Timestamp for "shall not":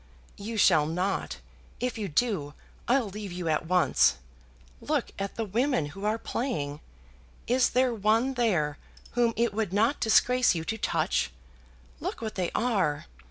0.57-1.37